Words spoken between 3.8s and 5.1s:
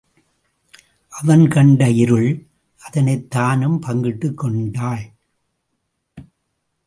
பங்கிட்டுக் கொண்டாள்.